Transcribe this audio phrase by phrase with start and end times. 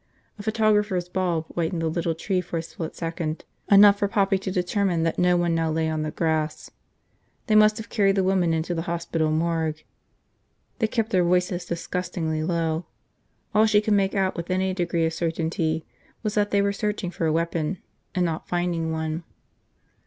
[0.39, 4.49] A photographer's bulb whitened the little tree for a split second, enough for Poppy to
[4.49, 6.71] determine that no one now lay on the grass.
[7.45, 9.83] They must have carried the woman into the hospital morgue.
[10.79, 12.87] They kept their voices disgustingly low.
[13.53, 15.85] All she could make out with any degree of certainty
[16.23, 17.77] was that they were searching for a weapon
[18.15, 19.23] and not finding one.